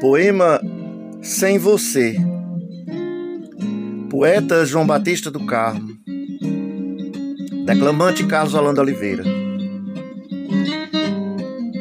Poema 0.00 0.60
Sem 1.22 1.58
Você. 1.58 2.16
Poeta 4.10 4.66
João 4.66 4.84
Batista 4.84 5.30
do 5.30 5.46
Carmo. 5.46 5.96
Declamante 7.64 8.26
Carlos 8.26 8.54
Holanda 8.54 8.80
Oliveira. 8.80 9.22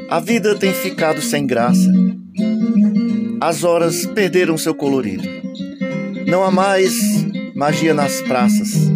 A 0.07 0.19
vida 0.19 0.53
tem 0.53 0.71
ficado 0.71 1.21
sem 1.21 1.47
graça. 1.47 1.91
As 3.39 3.63
horas 3.63 4.05
perderam 4.05 4.57
seu 4.57 4.75
colorido. 4.75 5.23
Não 6.27 6.43
há 6.43 6.51
mais 6.51 6.93
magia 7.55 7.93
nas 7.93 8.21
praças. 8.21 8.90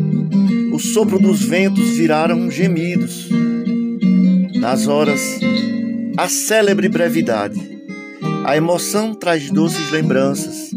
O 0.76 0.80
sopro 0.80 1.18
dos 1.18 1.42
ventos 1.42 1.92
viraram 1.92 2.52
gemidos. 2.52 3.30
Nas 4.60 4.88
horas, 4.88 5.22
a 6.18 6.28
célebre 6.28 6.90
brevidade 6.90 7.58
a 8.44 8.58
emoção 8.58 9.14
traz 9.14 9.50
doces 9.50 9.90
lembranças. 9.90 10.72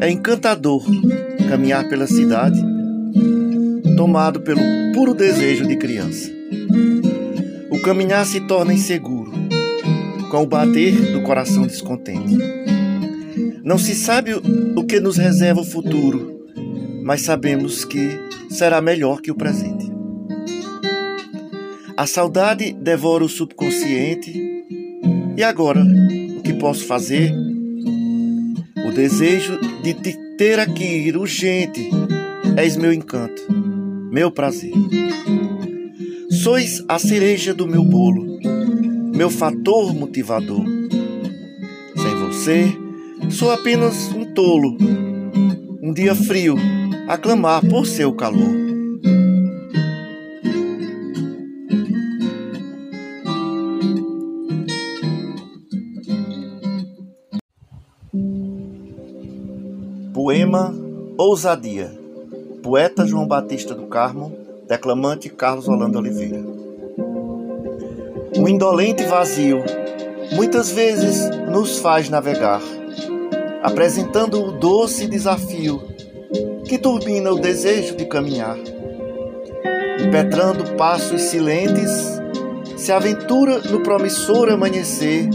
É 0.00 0.10
encantador 0.10 0.84
caminhar 1.48 1.88
pela 1.88 2.08
cidade, 2.08 2.60
tomado 3.96 4.40
pelo 4.40 4.60
puro 4.92 5.14
desejo 5.14 5.64
de 5.64 5.76
criança. 5.76 6.28
O 7.70 7.80
caminhar 7.82 8.26
se 8.26 8.40
torna 8.40 8.74
inseguro, 8.74 9.30
com 10.28 10.42
o 10.42 10.46
bater 10.46 11.12
do 11.12 11.22
coração 11.22 11.68
descontente. 11.68 12.36
Não 13.62 13.78
se 13.78 13.94
sabe 13.94 14.32
o 14.34 14.82
que 14.82 14.98
nos 14.98 15.18
reserva 15.18 15.60
o 15.60 15.64
futuro, 15.64 16.39
mas 17.10 17.22
sabemos 17.22 17.84
que 17.84 18.08
será 18.48 18.80
melhor 18.80 19.20
que 19.20 19.32
o 19.32 19.34
presente. 19.34 19.90
A 21.96 22.06
saudade 22.06 22.72
devora 22.72 23.24
o 23.24 23.28
subconsciente. 23.28 24.32
E 25.36 25.42
agora, 25.42 25.84
que 26.44 26.52
posso 26.52 26.86
fazer? 26.86 27.34
O 28.86 28.92
desejo 28.92 29.58
de 29.82 29.92
te 29.94 30.16
ter 30.38 30.60
aqui 30.60 31.10
urgente 31.12 31.90
és 32.56 32.76
meu 32.76 32.92
encanto, 32.92 33.42
meu 34.12 34.30
prazer. 34.30 34.72
Sois 36.30 36.84
a 36.86 36.96
cereja 36.96 37.52
do 37.52 37.66
meu 37.66 37.82
bolo, 37.82 38.38
meu 39.12 39.30
fator 39.30 39.92
motivador. 39.92 40.64
Sem 41.96 42.14
você, 42.28 42.72
sou 43.30 43.50
apenas 43.50 44.12
um 44.12 44.32
tolo, 44.32 44.78
um 45.82 45.92
dia 45.92 46.14
frio 46.14 46.54
a 47.10 47.18
clamar 47.18 47.60
por 47.68 47.86
seu 47.86 48.12
calor. 48.12 48.54
Poema 60.14 60.72
Ousadia. 61.18 61.90
Poeta 62.62 63.04
João 63.04 63.26
Batista 63.26 63.74
do 63.74 63.86
Carmo, 63.86 64.32
declamante 64.68 65.28
Carlos 65.28 65.66
Holanda 65.66 65.98
Oliveira. 65.98 66.40
O 68.38 68.48
indolente 68.48 69.02
vazio 69.02 69.64
muitas 70.36 70.70
vezes 70.70 71.28
nos 71.50 71.80
faz 71.80 72.08
navegar, 72.08 72.62
apresentando 73.64 74.40
o 74.40 74.52
doce 74.52 75.08
desafio 75.08 75.89
que 76.70 76.78
turbina 76.78 77.32
o 77.32 77.40
desejo 77.40 77.96
de 77.96 78.04
caminhar. 78.06 78.56
Impetrando 80.06 80.76
passos 80.76 81.20
silentes, 81.22 81.90
se 82.76 82.92
aventura 82.92 83.58
no 83.58 83.82
promissor 83.82 84.48
amanhecer. 84.48 85.28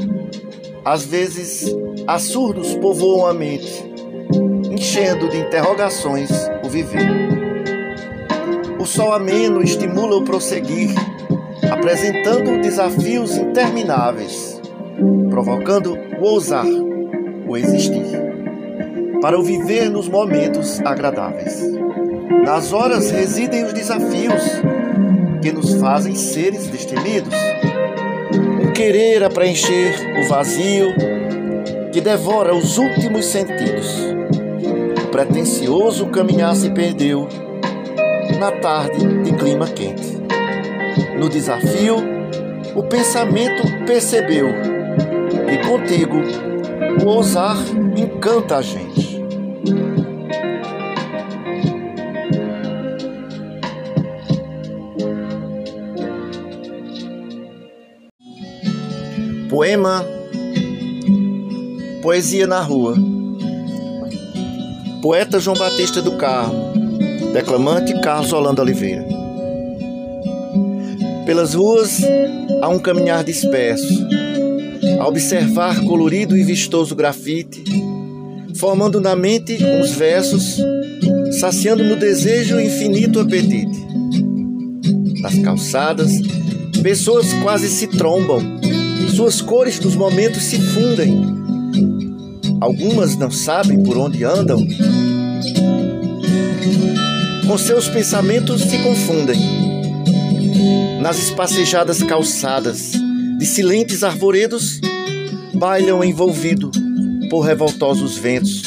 Às 0.85 1.05
vezes, 1.05 1.75
assurdos 2.07 2.73
povoam 2.75 3.27
a 3.27 3.33
mente 3.33 3.83
enchendo 4.71 5.27
de 5.27 5.37
interrogações 5.37 6.29
o 6.63 6.69
viver. 6.69 7.05
O 8.79 8.85
sol 8.85 9.11
ameno 9.11 9.61
estimula 9.61 10.15
o 10.15 10.23
prosseguir, 10.23 10.91
apresentando 11.69 12.61
desafios 12.61 13.35
intermináveis, 13.35 14.61
provocando 15.29 15.97
o 16.17 16.23
ousar, 16.23 16.65
o 17.45 17.57
existir, 17.57 18.24
para 19.21 19.39
o 19.39 19.43
viver 19.43 19.89
nos 19.89 20.07
momentos 20.07 20.79
agradáveis. 20.81 21.61
Nas 22.43 22.71
horas 22.73 23.11
residem 23.11 23.65
os 23.65 23.73
desafios 23.73 24.43
que 25.41 25.51
nos 25.51 25.75
fazem 25.75 26.15
seres 26.15 26.67
destemidos. 26.67 27.33
O 28.63 28.71
querer 28.71 29.23
a 29.23 29.29
preencher 29.29 29.93
o 30.19 30.27
vazio 30.27 30.93
que 31.91 32.01
devora 32.01 32.53
os 32.55 32.77
últimos 32.77 33.25
sentidos 33.25 34.15
pretensioso 35.15 36.07
caminhar 36.07 36.53
se 36.57 36.69
perdeu 36.71 37.29
na 38.37 38.51
tarde 38.51 39.23
de 39.23 39.31
clima 39.31 39.65
quente. 39.65 40.17
No 41.17 41.29
desafio, 41.29 41.95
o 42.75 42.83
pensamento 42.83 43.63
percebeu 43.85 44.47
que 45.47 45.57
contigo 45.65 46.17
o 47.01 47.07
ousar 47.07 47.55
encanta 47.95 48.57
a 48.57 48.61
gente. 48.61 49.04
Poema 59.55 60.05
Poesia 62.01 62.45
na 62.45 62.59
Rua 62.59 62.93
Poeta 65.01 65.39
João 65.39 65.55
Batista 65.55 66.01
do 66.01 66.17
Carmo, 66.17 66.73
declamante 67.31 67.97
Carlos 68.01 68.33
Holanda 68.33 68.61
Oliveira. 68.61 69.05
Pelas 71.25 71.53
ruas 71.53 72.01
há 72.61 72.67
um 72.67 72.79
caminhar 72.79 73.23
disperso, 73.23 74.05
a 74.99 75.07
observar 75.07 75.85
colorido 75.85 76.35
e 76.35 76.43
vistoso 76.43 76.93
grafite, 76.93 77.63
formando 78.59 78.99
na 78.99 79.15
mente 79.15 79.57
uns 79.63 79.91
versos, 79.91 80.57
saciando 81.39 81.81
no 81.81 81.95
desejo 81.95 82.59
infinito 82.59 83.21
apetite. 83.21 83.87
Nas 85.21 85.39
calçadas, 85.39 86.11
pessoas 86.83 87.31
quase 87.41 87.69
se 87.69 87.87
trombam, 87.87 88.64
suas 89.15 89.41
cores 89.41 89.79
dos 89.79 89.95
momentos 89.95 90.43
se 90.43 90.59
fundem 90.59 91.35
Algumas 92.61 93.15
não 93.17 93.29
sabem 93.29 93.83
por 93.83 93.97
onde 93.97 94.23
andam. 94.23 94.65
Com 97.45 97.57
seus 97.57 97.87
pensamentos 97.87 98.61
se 98.61 98.77
confundem. 98.79 99.39
Nas 101.01 101.19
espacejadas 101.19 102.01
calçadas 102.01 102.93
de 103.37 103.45
silentes 103.45 104.03
arvoredos, 104.03 104.79
bailam 105.53 106.03
envolvido 106.03 106.71
por 107.29 107.41
revoltosos 107.41 108.17
ventos, 108.17 108.63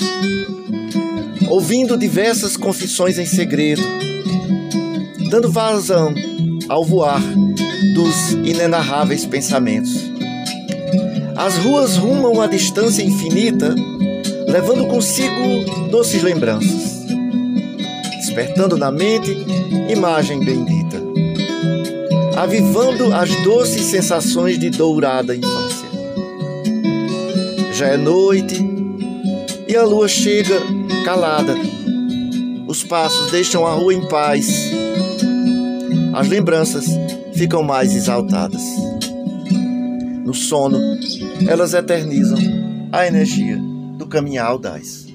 ouvindo 1.48 1.96
diversas 1.96 2.56
confissões 2.56 3.18
em 3.18 3.26
segredo, 3.26 3.82
dando 5.30 5.50
vazão 5.50 6.14
ao 6.68 6.84
voar 6.84 7.20
dos 7.94 8.32
inenarráveis 8.44 9.24
pensamentos. 9.24 10.08
As 11.38 11.56
ruas 11.58 11.96
rumam 11.96 12.40
a 12.42 12.48
distância 12.48 13.00
infinita, 13.00 13.72
levando 14.48 14.88
consigo 14.88 15.88
doces 15.88 16.20
lembranças, 16.20 17.06
despertando 18.16 18.76
na 18.76 18.90
mente 18.90 19.46
imagem 19.88 20.40
bendita, 20.40 21.00
avivando 22.36 23.14
as 23.14 23.30
doces 23.44 23.82
sensações 23.82 24.58
de 24.58 24.68
dourada 24.68 25.36
infância. 25.36 25.88
Já 27.72 27.86
é 27.86 27.96
noite 27.96 28.56
e 29.68 29.76
a 29.76 29.84
lua 29.84 30.08
chega 30.08 30.60
calada. 31.04 31.54
Os 32.66 32.82
passos 32.82 33.30
deixam 33.30 33.64
a 33.64 33.70
rua 33.70 33.94
em 33.94 34.08
paz. 34.08 34.72
As 36.12 36.26
lembranças 36.26 36.86
ficam 37.32 37.62
mais 37.62 37.94
exaltadas. 37.94 38.87
No 40.28 40.34
sono, 40.34 40.78
elas 41.48 41.72
eternizam 41.72 42.38
a 42.92 43.06
energia 43.06 43.58
do 43.96 44.06
caminhar 44.06 44.46
audaz. 44.46 45.06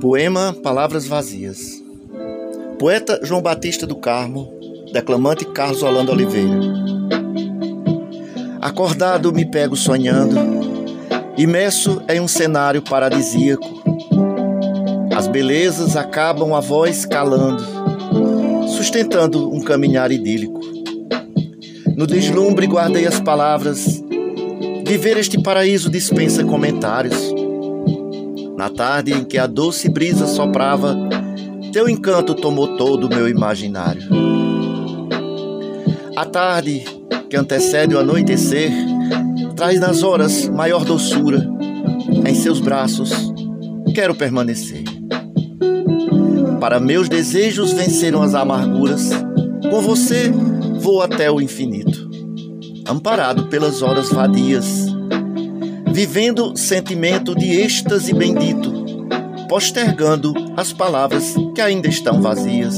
Poema 0.00 0.54
Palavras 0.62 1.08
Vazias. 1.08 1.82
Poeta 2.78 3.18
João 3.24 3.42
Batista 3.42 3.84
do 3.84 3.96
Carmo, 3.96 4.48
declamante 4.92 5.44
Carlos 5.44 5.82
Holanda 5.82 6.12
Oliveira. 6.12 6.60
Acordado 8.60 9.32
me 9.32 9.44
pego 9.44 9.74
sonhando, 9.74 10.36
imerso 11.36 12.00
em 12.08 12.20
um 12.20 12.28
cenário 12.28 12.80
paradisíaco. 12.80 13.66
As 15.16 15.26
belezas 15.26 15.96
acabam 15.96 16.54
a 16.54 16.60
voz 16.60 17.04
calando, 17.04 17.83
sustentando 18.84 19.50
um 19.50 19.62
caminhar 19.62 20.12
idílico. 20.12 20.60
No 21.96 22.06
deslumbre 22.06 22.66
guardei 22.66 23.06
as 23.06 23.18
palavras, 23.18 24.04
viver 24.86 25.16
este 25.16 25.40
paraíso 25.40 25.88
dispensa 25.88 26.44
comentários. 26.44 27.16
Na 28.58 28.68
tarde 28.68 29.14
em 29.14 29.24
que 29.24 29.38
a 29.38 29.46
doce 29.46 29.88
brisa 29.88 30.26
soprava, 30.26 30.94
teu 31.72 31.88
encanto 31.88 32.34
tomou 32.34 32.76
todo 32.76 33.04
o 33.04 33.08
meu 33.08 33.26
imaginário. 33.26 34.02
A 36.14 36.26
tarde 36.26 36.84
que 37.30 37.38
antecede 37.38 37.94
o 37.94 37.98
anoitecer 37.98 38.70
traz 39.56 39.80
nas 39.80 40.02
horas 40.02 40.46
maior 40.50 40.84
doçura. 40.84 41.48
Em 42.26 42.34
seus 42.34 42.60
braços 42.60 43.32
quero 43.94 44.14
permanecer. 44.14 44.93
Para 46.64 46.80
meus 46.80 47.10
desejos 47.10 47.74
venceram 47.74 48.22
as 48.22 48.34
amarguras, 48.34 49.10
com 49.70 49.82
você 49.82 50.32
vou 50.80 51.02
até 51.02 51.30
o 51.30 51.38
infinito, 51.38 52.08
amparado 52.88 53.48
pelas 53.48 53.82
horas 53.82 54.08
vadias, 54.08 54.86
vivendo 55.92 56.56
sentimento 56.56 57.34
de 57.34 57.50
êxtase 57.60 58.14
bendito, 58.14 58.72
postergando 59.46 60.32
as 60.56 60.72
palavras 60.72 61.34
que 61.54 61.60
ainda 61.60 61.86
estão 61.86 62.22
vazias. 62.22 62.76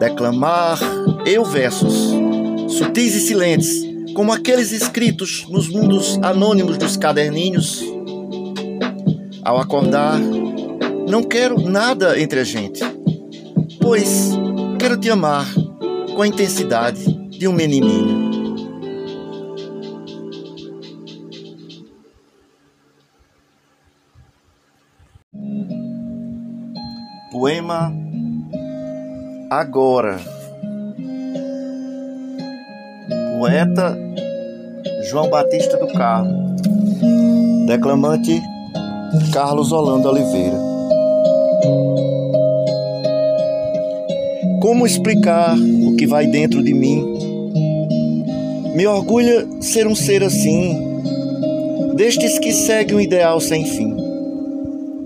Declamar 0.00 0.80
eu 1.24 1.44
versos, 1.44 2.12
sutis 2.66 3.14
e 3.14 3.20
silentes, 3.20 3.80
como 4.12 4.32
aqueles 4.32 4.72
escritos 4.72 5.46
nos 5.48 5.68
mundos 5.68 6.18
anônimos 6.20 6.78
dos 6.78 6.96
caderninhos. 6.96 7.80
Ao 9.44 9.60
acordar, 9.60 10.18
não 11.08 11.22
quero 11.22 11.60
nada 11.60 12.18
entre 12.20 12.40
a 12.40 12.44
gente, 12.44 12.80
pois 13.80 14.32
quero 14.78 14.96
te 14.98 15.10
amar 15.10 15.46
com 16.14 16.22
a 16.22 16.26
intensidade 16.26 17.04
de 17.30 17.48
um 17.48 17.52
menininho. 17.52 18.24
Poema 27.30 27.92
Agora. 29.50 30.18
Poeta 33.38 33.96
João 35.10 35.28
Batista 35.28 35.76
do 35.76 35.86
Carmo. 35.88 36.56
Declamante 37.66 38.40
Carlos 39.32 39.70
Holanda 39.70 40.08
Oliveira. 40.08 40.73
Como 44.60 44.86
explicar 44.86 45.56
o 45.58 45.94
que 45.94 46.06
vai 46.06 46.26
dentro 46.26 46.62
de 46.62 46.72
mim? 46.72 47.04
Me 48.74 48.86
orgulha 48.86 49.46
ser 49.60 49.86
um 49.86 49.94
ser 49.94 50.22
assim, 50.22 50.76
destes 51.94 52.38
que 52.38 52.52
segue 52.52 52.94
um 52.94 53.00
ideal 53.00 53.40
sem 53.40 53.64
fim, 53.64 53.94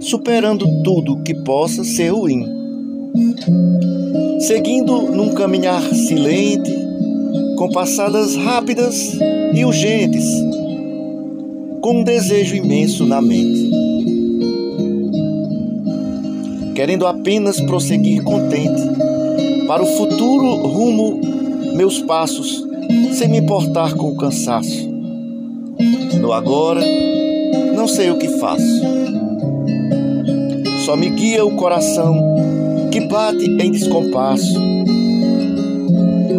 superando 0.00 0.82
tudo 0.82 1.22
que 1.22 1.34
possa 1.34 1.84
ser 1.84 2.08
ruim. 2.08 2.46
Seguindo 4.40 5.02
num 5.10 5.34
caminhar 5.34 5.82
silente, 5.92 6.72
com 7.56 7.68
passadas 7.70 8.36
rápidas 8.36 9.18
e 9.52 9.64
urgentes, 9.64 10.24
com 11.80 12.00
um 12.00 12.04
desejo 12.04 12.54
imenso 12.54 13.04
na 13.04 13.20
mente. 13.20 13.87
Querendo 16.78 17.08
apenas 17.08 17.60
prosseguir 17.60 18.22
contente, 18.22 18.80
para 19.66 19.82
o 19.82 19.86
futuro 19.96 20.64
rumo 20.64 21.20
meus 21.74 22.00
passos, 22.00 22.64
sem 23.14 23.26
me 23.26 23.38
importar 23.38 23.94
com 23.94 24.12
o 24.12 24.16
cansaço. 24.16 24.88
No 26.20 26.32
agora, 26.32 26.80
não 27.74 27.88
sei 27.88 28.12
o 28.12 28.16
que 28.16 28.28
faço. 28.38 28.80
Só 30.86 30.94
me 30.94 31.10
guia 31.10 31.44
o 31.44 31.56
coração 31.56 32.16
que 32.92 33.00
bate 33.00 33.44
em 33.44 33.72
descompasso. 33.72 34.56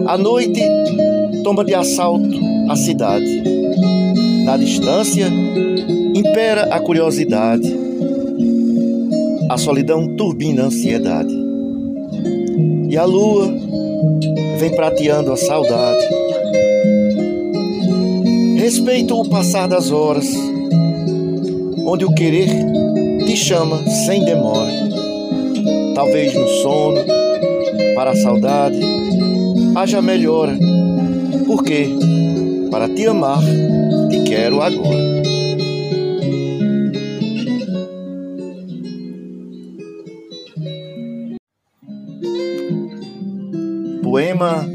A 0.07 0.17
noite 0.17 0.61
toma 1.43 1.65
de 1.65 1.75
assalto 1.75 2.39
a 2.69 2.77
cidade. 2.77 3.43
Na 4.45 4.55
distância, 4.55 5.27
impera 6.15 6.73
a 6.73 6.79
curiosidade. 6.79 7.78
A 9.49 9.57
solidão 9.57 10.15
turbina 10.15 10.61
a 10.61 10.65
ansiedade. 10.67 11.33
E 12.87 12.95
a 12.95 13.03
lua 13.03 13.51
vem 14.59 14.75
prateando 14.75 15.31
a 15.31 15.37
saudade. 15.37 16.05
Respeito 18.57 19.19
o 19.19 19.27
passar 19.27 19.67
das 19.67 19.89
horas, 19.89 20.27
onde 21.83 22.05
o 22.05 22.13
querer 22.13 22.49
te 23.25 23.35
chama 23.35 23.83
sem 24.05 24.23
demora. 24.23 24.71
Talvez 25.95 26.35
no 26.35 26.47
sono, 26.47 27.01
para 27.95 28.11
a 28.11 28.15
saudade, 28.17 28.79
haja 29.75 29.99
melhora. 29.99 30.55
Porque, 31.47 31.89
para 32.69 32.87
te 32.87 33.07
amar, 33.07 33.41
te 34.11 34.19
quero 34.25 34.61
agora. 34.61 35.28
Poema 44.19 44.67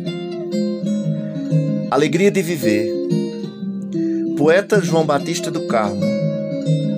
Alegria 1.90 2.30
de 2.30 2.40
Viver. 2.40 2.90
Poeta 4.38 4.80
João 4.80 5.04
Batista 5.04 5.50
do 5.50 5.66
Carmo. 5.66 6.00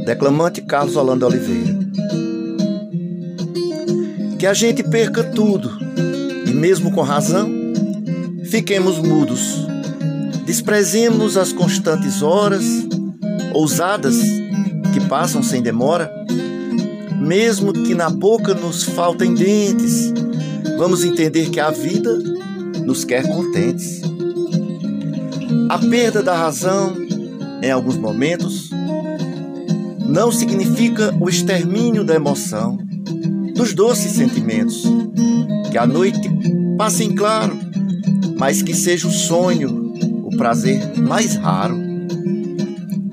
Declamante 0.04 0.62
Carlos 0.62 0.94
Holanda 0.94 1.26
Oliveira. 1.26 1.76
Que 4.38 4.46
a 4.46 4.54
gente 4.54 4.84
perca 4.84 5.24
tudo, 5.24 5.72
e 6.46 6.52
mesmo 6.52 6.92
com 6.92 7.00
razão, 7.00 7.50
fiquemos 8.44 9.00
mudos. 9.00 9.66
Desprezemos 10.44 11.36
as 11.36 11.52
constantes 11.52 12.22
horas, 12.22 12.64
ousadas, 13.54 14.14
que 14.94 15.00
passam 15.08 15.42
sem 15.42 15.60
demora. 15.60 16.12
Mesmo 17.18 17.72
que 17.72 17.92
na 17.92 18.08
boca 18.08 18.54
nos 18.54 18.84
faltem 18.84 19.34
dentes, 19.34 20.12
vamos 20.78 21.02
entender 21.02 21.50
que 21.50 21.58
a 21.58 21.72
vida 21.72 22.35
nos 22.86 23.04
quer 23.04 23.26
contentes. 23.26 24.00
A 25.68 25.78
perda 25.78 26.22
da 26.22 26.36
razão, 26.36 26.94
em 27.60 27.70
alguns 27.70 27.96
momentos, 27.96 28.70
não 30.08 30.30
significa 30.30 31.12
o 31.20 31.28
extermínio 31.28 32.04
da 32.04 32.14
emoção, 32.14 32.78
dos 33.56 33.74
doces 33.74 34.12
sentimentos. 34.12 34.84
Que 35.72 35.76
a 35.76 35.86
noite 35.86 36.30
passe 36.78 37.02
em 37.02 37.12
claro, 37.12 37.58
mas 38.38 38.62
que 38.62 38.72
seja 38.72 39.08
o 39.08 39.10
sonho, 39.10 39.92
o 40.24 40.36
prazer 40.36 40.96
mais 40.96 41.34
raro. 41.34 41.76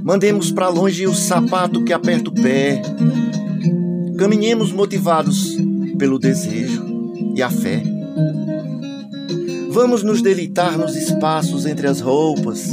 Mandemos 0.04 0.52
para 0.52 0.70
longe 0.70 1.08
o 1.08 1.16
sapato 1.16 1.84
que 1.84 1.94
aperta 1.94 2.30
o 2.30 2.34
pé. 2.34 2.80
Caminhemos 4.20 4.72
motivados 4.72 5.58
pelo 5.98 6.20
desejo 6.20 6.86
e 7.36 7.42
a 7.42 7.50
fé. 7.50 7.82
Vamos 9.74 10.04
nos 10.04 10.22
deleitar 10.22 10.78
nos 10.78 10.96
espaços 10.96 11.66
entre 11.66 11.88
as 11.88 12.00
roupas, 12.00 12.70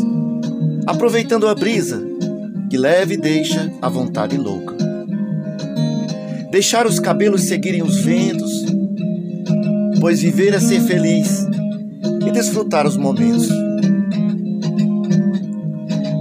aproveitando 0.87 1.49
a 1.49 1.55
brisa 1.55 2.07
que 2.69 2.77
leve 2.77 3.15
e 3.15 3.17
deixa 3.17 3.73
a 3.81 3.89
vontade 3.89 4.37
louca. 4.37 4.77
Deixar 6.51 6.87
os 6.87 7.01
cabelos 7.01 7.45
seguirem 7.45 7.83
os 7.83 8.03
ventos, 8.03 8.67
pois 9.99 10.21
viver 10.21 10.53
é 10.53 10.61
ser 10.61 10.83
feliz 10.83 11.47
e 12.27 12.31
desfrutar 12.31 12.87
os 12.87 12.99
momentos. 12.99 13.49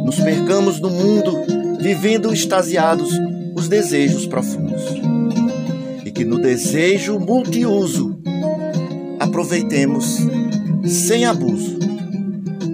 Nos 0.05 0.17
percamos 0.21 0.79
no 0.79 0.89
mundo 0.89 1.43
vivendo 1.81 2.33
extasiados 2.33 3.12
os 3.53 3.67
desejos 3.67 4.25
profundos. 4.25 4.81
E 6.05 6.09
que 6.09 6.24
no 6.24 6.39
desejo 6.39 7.19
multiuso 7.19 8.17
aproveitemos 9.19 10.38
sem 10.86 11.25
abuso, 11.25 11.77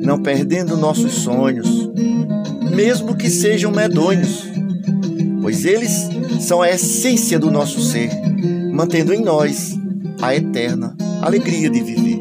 não 0.01 0.21
perdendo 0.21 0.77
nossos 0.77 1.13
sonhos, 1.13 1.89
mesmo 2.73 3.15
que 3.15 3.29
sejam 3.29 3.71
medonhos, 3.71 4.43
pois 5.41 5.65
eles 5.65 6.09
são 6.39 6.61
a 6.61 6.69
essência 6.69 7.39
do 7.39 7.49
nosso 7.49 7.81
ser, 7.81 8.09
mantendo 8.71 9.13
em 9.13 9.21
nós 9.21 9.77
a 10.21 10.35
eterna 10.35 10.95
alegria 11.21 11.69
de 11.69 11.81
viver. 11.81 12.14